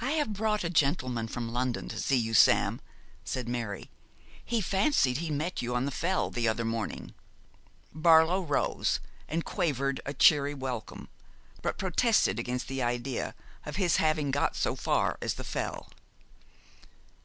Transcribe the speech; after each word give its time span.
'I 0.00 0.12
have 0.12 0.32
brought 0.32 0.62
a 0.62 0.70
gentleman 0.70 1.26
from 1.26 1.52
London 1.52 1.88
to 1.88 1.98
see 1.98 2.14
you, 2.16 2.34
Sam,' 2.34 2.80
said 3.24 3.48
Mary. 3.48 3.90
'He 4.44 4.60
fancied 4.60 5.16
he 5.16 5.28
met 5.28 5.60
you 5.60 5.74
on 5.74 5.86
the 5.86 5.90
Fell 5.90 6.30
the 6.30 6.46
other 6.46 6.64
morning.' 6.64 7.14
Barlow 7.92 8.42
rose 8.42 9.00
and 9.26 9.44
quavered 9.44 10.00
a 10.06 10.14
cheery 10.14 10.54
welcome, 10.54 11.08
but 11.62 11.78
protested 11.78 12.38
against 12.38 12.68
the 12.68 12.80
idea 12.80 13.34
of 13.66 13.74
his 13.74 13.96
having 13.96 14.30
got 14.30 14.54
so 14.54 14.76
far 14.76 15.18
as 15.20 15.34
the 15.34 15.42
Fell. 15.42 15.90